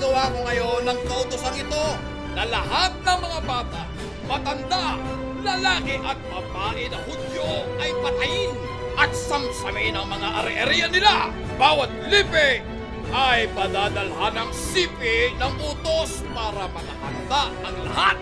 [0.00, 1.86] Isasagawa ko ngayon ng kautosang ito
[2.32, 3.84] na lahat ng mga bata,
[4.24, 4.96] matanda,
[5.44, 8.56] lalaki at babae na hudyo ay patayin
[8.96, 11.28] at samsamin ang mga ari-arian nila.
[11.60, 12.64] Bawat lipi
[13.12, 18.16] ay padadalhan ng sipi ng utos para makahanda ang lahat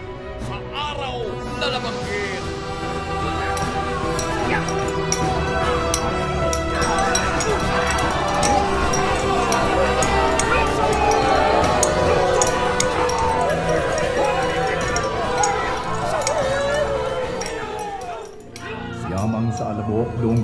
[0.51, 1.31] sa araw
[1.63, 2.45] na labanggit.
[4.51, 4.98] Yamang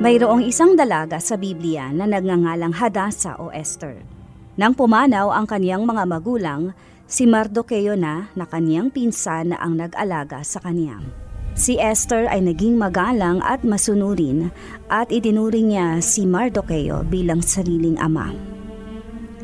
[0.00, 4.00] Mayroong isang dalaga sa Biblia na nagngangalang Hadasa o Esther.
[4.56, 6.72] Nang pumanaw ang kaniyang mga magulang,
[7.04, 11.04] si Mardocheo na na kaniyang pinsan na ang nag-alaga sa kaniyang.
[11.52, 14.48] Si Esther ay naging magalang at masunurin
[14.88, 18.32] at itinuring niya si Mardocheo bilang sariling ama.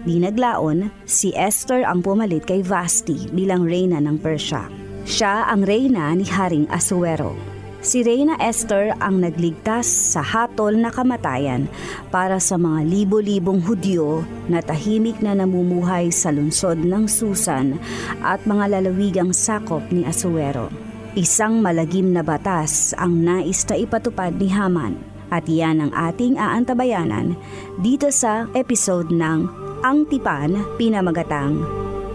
[0.09, 4.65] Di naglaon, si Esther ang pumalit kay Vasti bilang reyna ng Persia.
[5.05, 7.56] Siya ang reyna ni Haring Asuero.
[7.87, 11.71] Si Reyna Esther ang nagligtas sa hatol na kamatayan
[12.11, 17.79] para sa mga libo-libong Hudyo na tahimik na namumuhay sa lungsod ng Susan
[18.27, 20.67] at mga lalawigang sakop ni Asuero.
[21.15, 24.99] Isang malagim na batas ang nais na ipatupad ni Haman
[25.31, 27.39] at iyan ang ating aantabayanan
[27.79, 29.47] dito sa episode ng
[29.87, 31.63] Ang Tipan Pinamagatang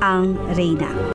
[0.03, 0.91] Ang Reyna.
[0.91, 1.10] Salit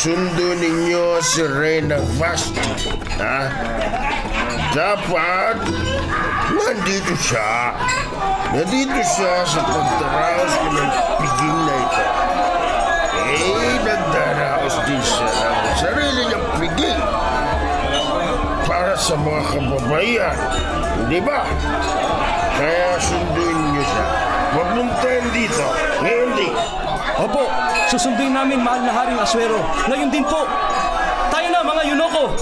[0.00, 2.88] Sundo ninyo si Reyna Vasti.
[3.20, 3.52] Ha?
[4.72, 5.60] Dapat
[6.56, 7.76] nandito siya.
[8.48, 10.90] Nandito siya sa pagdaraos ko ng
[11.20, 12.04] piging na ito.
[13.28, 17.00] Eh, nagdaraos din siya ng sarili niyang piging
[18.64, 20.38] para sa mga kababaihan.
[20.96, 21.44] Hindi ba?
[22.56, 24.06] Kaya sunduin niyo siya.
[24.56, 24.92] Huwag mong
[25.36, 25.64] dito.
[26.00, 26.54] Ngayon din.
[27.18, 27.50] Opo,
[27.90, 29.58] susunduin namin mahal na Haring Aswero.
[29.90, 30.46] Ngayon din po.
[31.30, 32.34] Tayo na mga Yunoko.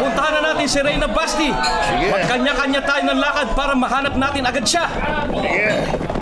[0.00, 1.48] Puntahan na natin si Reyna Basti.
[1.88, 2.06] Sige.
[2.12, 4.84] Magkanya-kanya tayo ng lakad para mahanap natin agad siya.
[5.32, 6.13] Sige.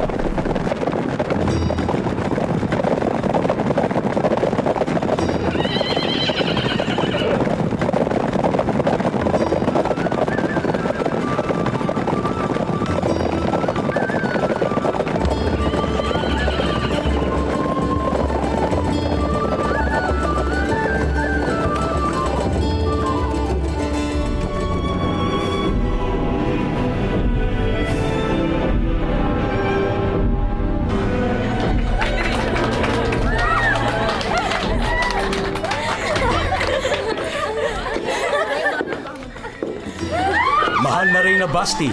[40.82, 41.87] Mahal na Reyna Basti,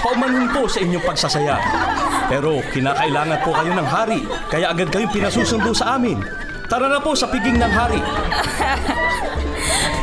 [0.00, 1.60] paumanhin po sa inyong pagsasaya.
[2.32, 6.16] Pero kinakailangan po kayo ng hari, kaya agad kayong pinasusundo sa amin.
[6.64, 8.00] Tara na po sa piging ng hari.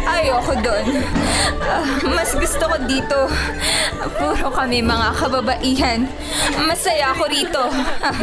[0.09, 0.85] Ayoko doon.
[1.61, 3.29] Ah, mas gusto ko dito.
[4.17, 6.09] Puro kami mga kababaihan.
[6.65, 7.63] Masaya ako rito.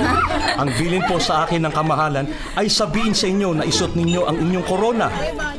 [0.60, 2.26] Ang bilin po sa akin ng kamahalan
[2.58, 5.08] ay sabihin sa inyo na isot ninyo ang inyong korona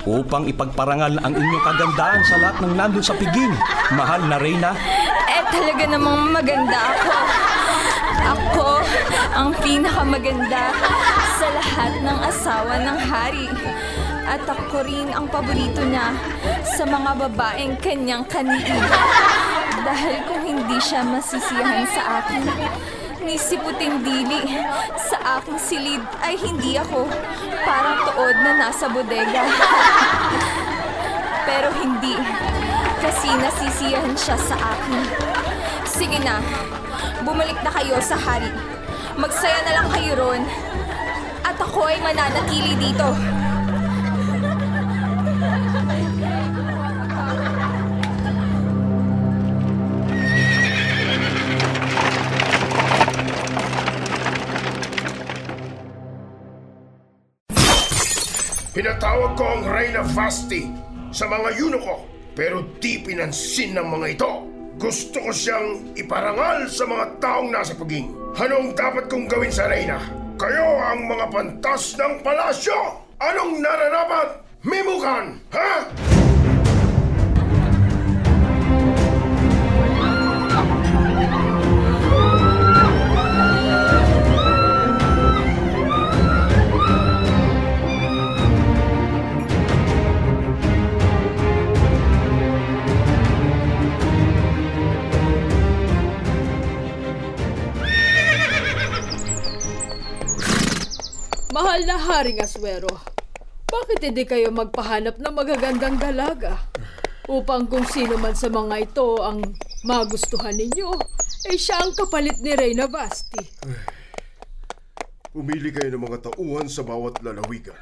[0.04, 3.54] upang ipagparangal ang inyong kagandahan sa lahat ng nandun sa piging.
[3.94, 4.72] Mahal na Reyna,
[5.30, 7.16] eh talaga namang maganda ako.
[8.28, 8.70] Ako
[9.38, 10.74] ang pinakamaganda
[11.38, 13.48] sa lahat ng asawa ng hari.
[14.28, 16.12] At ako rin ang paborito niya
[16.68, 18.68] sa mga babaeng kanyang kaniig.
[19.88, 22.44] Dahil kung hindi siya masisiyahan sa akin,
[23.24, 24.60] ni si Puting Dili
[25.00, 27.08] sa aking silid ay hindi ako
[27.64, 29.48] parang tuod na nasa bodega.
[31.48, 32.20] Pero hindi,
[33.00, 35.02] kasi nasisiyahan siya sa akin.
[35.88, 36.44] Sige na,
[37.24, 38.52] bumalik na kayo sa hari.
[39.16, 40.44] Magsaya na lang kayo ron.
[41.48, 43.37] At ako ay mananatili dito.
[58.78, 60.70] Pinatawag ko ang Reyna Fasti
[61.10, 62.06] sa mga yuno ko,
[62.38, 64.46] pero di pinansin ng mga ito.
[64.78, 68.14] Gusto ko siyang iparangal sa mga taong nasa paging.
[68.38, 69.98] Anong dapat kong gawin sa Reyna?
[70.38, 73.02] Kayo ang mga pantas ng palasyo!
[73.18, 74.46] Anong nararapat?
[74.62, 75.42] Mimukan!
[75.58, 75.74] Ha?
[102.18, 102.90] Haring Aswero,
[103.70, 106.58] bakit hindi kayo magpahanap ng magagandang dalaga?
[107.30, 109.46] Upang kung sino man sa mga ito ang
[109.86, 110.98] magustuhan ninyo,
[111.46, 113.38] ay siya ang kapalit ni Reyna Basti.
[115.30, 117.78] Pumili kayo ng mga tauhan sa bawat lalawigan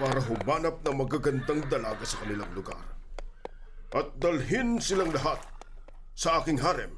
[0.00, 2.80] para humanap ng magagandang dalaga sa kanilang lugar.
[3.92, 5.44] At dalhin silang lahat
[6.16, 6.96] sa aking harem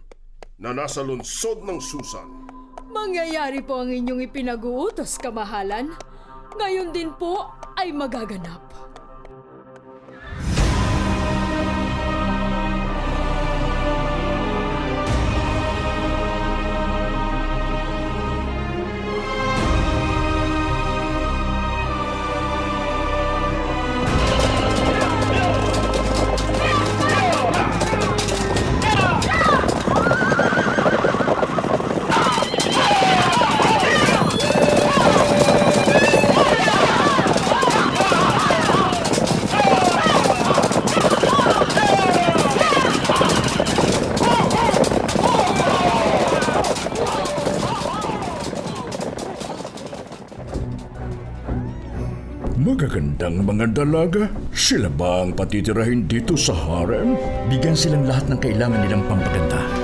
[0.63, 2.47] na nasa lungsod ng Susan.
[2.95, 6.14] Mangyayari po ang inyong ipinag-uutos, kamahalan.
[6.55, 8.63] Ngayon din po ay magaganap.
[52.85, 54.29] Magagandang mga dalaga?
[54.53, 57.17] Sila ba ang patitirahin dito sa harem?
[57.49, 59.84] Bigyan silang lahat ng kailangan nilang pampaganda.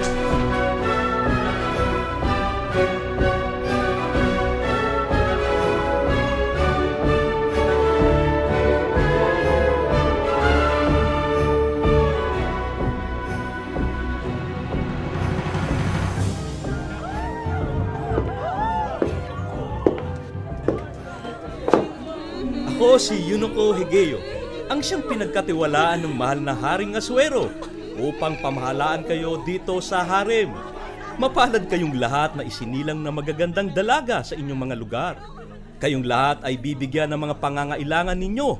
[23.00, 24.20] Si Yunoko Higeo,
[24.68, 27.48] ang siyang pinagkatiwalaan ng mahal na Haring Aswero
[27.96, 30.52] upang pamahalaan kayo dito sa harem.
[31.16, 35.14] Mapalad kayong lahat na isinilang na magagandang dalaga sa inyong mga lugar.
[35.80, 38.50] Kayong lahat ay bibigyan ng mga pangangailangan ninyo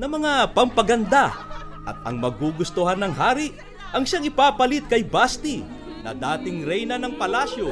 [0.00, 1.36] na mga pampaganda
[1.84, 3.52] at ang magugustuhan ng hari
[3.92, 5.60] ang siyang ipapalit kay Basti
[6.00, 7.68] na dating reyna ng palasyo.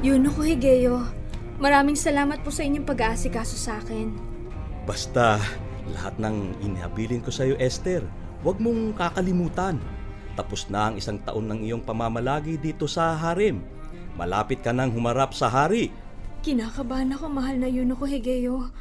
[0.00, 1.04] Yuno ko, Higeo.
[1.60, 4.16] Maraming salamat po sa inyong pag-aasikaso sa akin.
[4.88, 5.36] Basta,
[5.92, 8.00] lahat ng inihabilin ko sa iyo, Esther,
[8.40, 9.76] huwag mong kakalimutan.
[10.40, 13.60] Tapos na ang isang taon ng iyong pamamalagi dito sa harem.
[14.16, 15.92] Malapit ka nang humarap sa hari.
[16.40, 18.72] Kinakabahan ako, mahal na Yuno ko, Higeo.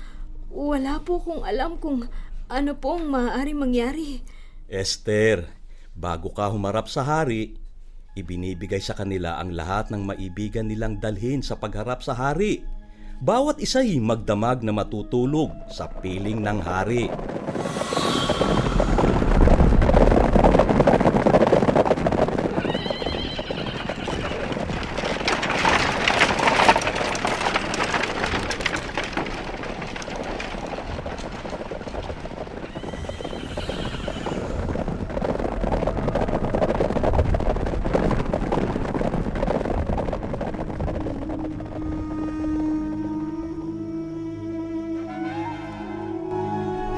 [0.56, 2.08] Wala po kong alam kung
[2.48, 4.24] ano po ang maaari mangyari.
[4.72, 5.59] Esther,
[6.00, 7.60] bago ka humarap sa hari,
[8.16, 12.64] ibinibigay sa kanila ang lahat ng maibigan nilang dalhin sa pagharap sa hari.
[13.20, 17.12] Bawat isa'y magdamag na matutulog sa piling ng hari.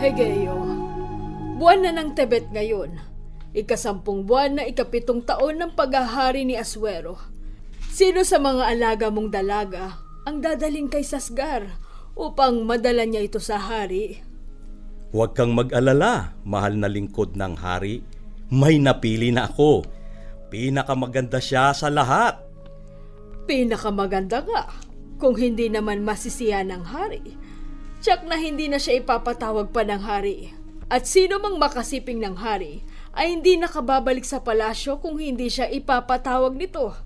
[0.01, 0.57] Hegeyo,
[1.61, 2.97] buwan na ng Tebet ngayon.
[3.53, 7.21] Ikasampung buwan na ikapitong taon ng paghahari ni Aswero.
[7.93, 11.77] Sino sa mga alaga mong dalaga ang dadaling kay Sasgar
[12.17, 14.25] upang madala niya ito sa hari?
[15.13, 18.01] Huwag kang mag-alala, mahal na lingkod ng hari.
[18.49, 19.85] May napili na ako.
[20.49, 22.41] Pinakamaganda siya sa lahat.
[23.45, 24.65] Pinakamaganda nga
[25.21, 27.50] kung hindi naman masisiya ng hari.
[28.01, 30.57] Tsak na hindi na siya ipapatawag pa ng hari.
[30.89, 32.81] At sino mang makasiping ng hari
[33.13, 36.97] ay hindi nakababalik sa palasyo kung hindi siya ipapatawag nito,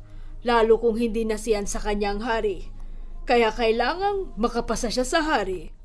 [0.47, 2.71] lalo kung hindi nasiyan sa kanyang hari.
[3.27, 5.75] Kaya kailangang makapasa siya sa hari.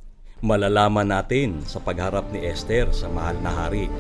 [0.47, 3.91] Malalaman natin sa pagharap ni Esther sa mahal na hari.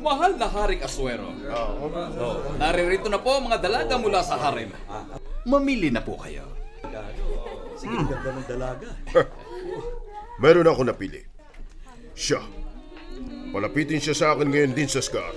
[0.00, 1.32] Mahal na Haring Aswero.
[1.50, 1.90] Oh,
[2.60, 4.70] naririto na po ang mga dalaga mula sa harem.
[5.46, 6.44] Mamili na po kayo.
[7.76, 8.88] Sige, ganda ng dalaga.
[10.42, 11.22] Meron ako napili.
[12.16, 12.40] Siya.
[13.52, 15.32] Palapitin siya sa akin ngayon din sa Scar.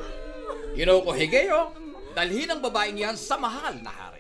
[0.75, 1.75] Ginaw ko Higeyo,
[2.15, 4.18] dalhin ang babaeng yan sa mahal na hari.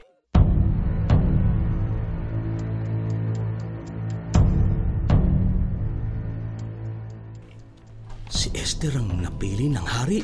[8.39, 10.23] Si Esther ang napili ng hari.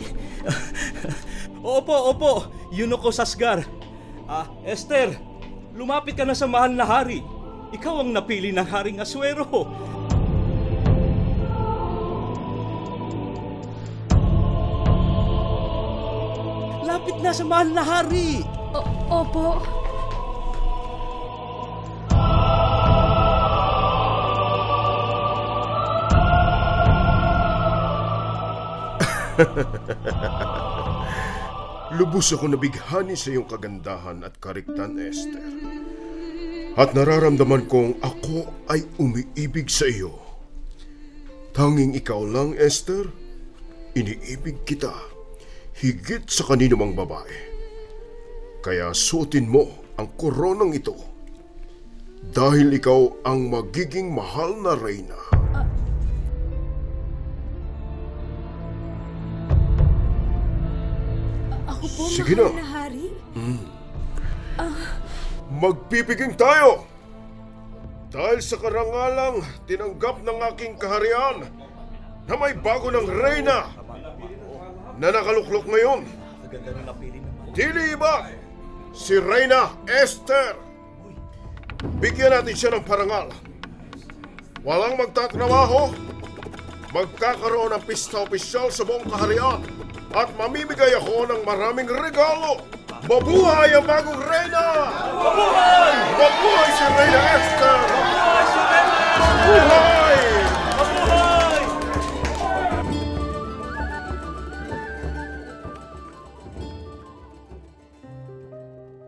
[1.60, 2.48] opo, opo.
[2.72, 3.68] Yun ako, Sasgar.
[4.24, 5.20] Ah, Esther,
[5.76, 7.20] lumapit ka na sa mahal na hari.
[7.76, 9.44] Ikaw ang napili ng haring aswero.
[16.88, 18.48] Lapit na sa mahal na hari.
[18.72, 19.60] O- opo.
[31.98, 35.44] Lubos ako nabighani sa iyong kagandahan at kariktan, Esther.
[36.76, 40.12] At nararamdaman kong ako ay umiibig sa iyo.
[41.56, 43.08] Tanging ikaw lang, Esther.
[43.96, 44.92] Iniibig kita.
[45.80, 47.56] Higit sa kanino mang babae.
[48.60, 51.00] Kaya suotin mo ang koronang ito.
[52.28, 55.35] Dahil ikaw ang magiging mahal na reyna.
[61.86, 62.58] Ako po, Sige mahal na.
[62.58, 63.06] na hari.
[65.54, 66.90] Magpipiging tayo!
[68.10, 71.46] Dahil sa karangalang tinanggap ng aking kaharian
[72.26, 73.70] na may bago ng reyna
[74.98, 76.10] na nakaluklok ngayon.
[77.54, 78.34] Dili iba,
[78.90, 80.58] si Reyna Esther.
[82.02, 83.30] Bigyan natin siya ng parangal.
[84.66, 85.94] Walang magtatrabaho,
[86.98, 89.85] magkakaroon ng pista opisyal sa buong kaharian
[90.16, 92.64] at mamimigay ako ng maraming regalo.
[93.04, 94.66] Mabuhay ang bagong reyna!
[95.12, 95.94] Mabuhay!
[96.16, 97.80] Mabuhay si Reyna Esther!
[99.20, 100.18] Mabuhay!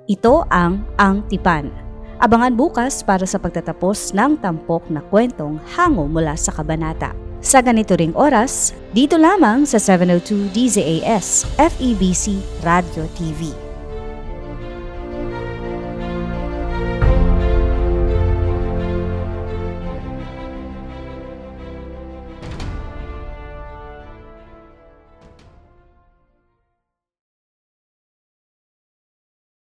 [0.07, 1.71] Ito ang Ang Tipan.
[2.19, 7.26] Abangan bukas para sa pagtatapos ng tampok na kwentong hango mula sa kabanata.
[7.41, 13.66] Sa ganito ring oras, dito lamang sa 702 DZAS FEBC Radio TV.